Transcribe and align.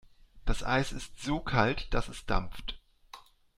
Das 0.45 0.63
Eis 0.63 0.93
ist 0.93 1.21
so 1.21 1.39
kalt, 1.41 1.93
dass 1.93 2.07
es 2.07 2.25
dampft. 2.25 2.81